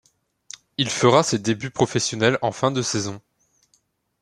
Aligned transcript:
Il 0.79 0.89
fera 0.89 1.21
ses 1.21 1.37
débuts 1.37 1.69
professionnels 1.69 2.39
en 2.41 2.51
fin 2.51 2.71
de 2.71 2.81
saison. 2.81 3.21